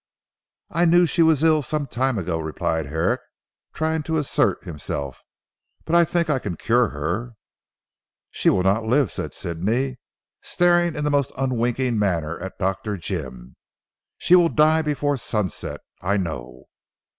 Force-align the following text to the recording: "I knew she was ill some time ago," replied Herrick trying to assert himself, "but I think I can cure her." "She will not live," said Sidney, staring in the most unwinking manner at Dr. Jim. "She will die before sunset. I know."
"I 0.71 0.85
knew 0.85 1.05
she 1.05 1.21
was 1.21 1.43
ill 1.43 1.61
some 1.61 1.85
time 1.85 2.17
ago," 2.17 2.39
replied 2.39 2.87
Herrick 2.87 3.21
trying 3.71 4.01
to 4.09 4.17
assert 4.17 4.63
himself, 4.63 5.23
"but 5.85 5.93
I 5.93 6.05
think 6.05 6.27
I 6.27 6.39
can 6.39 6.57
cure 6.57 6.87
her." 6.89 7.35
"She 8.31 8.49
will 8.49 8.63
not 8.63 8.83
live," 8.83 9.11
said 9.11 9.35
Sidney, 9.35 9.97
staring 10.41 10.95
in 10.95 11.03
the 11.03 11.11
most 11.11 11.31
unwinking 11.37 11.99
manner 11.99 12.39
at 12.39 12.57
Dr. 12.57 12.97
Jim. 12.97 13.55
"She 14.17 14.35
will 14.35 14.49
die 14.49 14.81
before 14.81 15.17
sunset. 15.17 15.81
I 16.01 16.17
know." 16.17 16.63